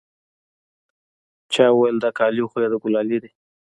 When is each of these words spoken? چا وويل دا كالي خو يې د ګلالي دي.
چا 1.53 1.65
وويل 1.71 1.95
دا 2.03 2.09
كالي 2.17 2.43
خو 2.49 2.57
يې 2.63 2.67
د 2.71 2.75
ګلالي 2.83 3.17
دي. 3.23 3.29